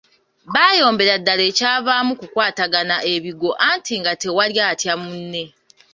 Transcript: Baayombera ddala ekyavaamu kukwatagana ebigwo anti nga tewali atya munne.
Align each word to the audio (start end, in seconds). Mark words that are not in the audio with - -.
Baayombera 0.53 1.15
ddala 1.19 1.43
ekyavaamu 1.51 2.11
kukwatagana 2.19 2.95
ebigwo 3.13 3.49
anti 3.69 3.93
nga 4.01 4.13
tewali 4.21 4.57
atya 4.69 4.93
munne. 5.03 5.43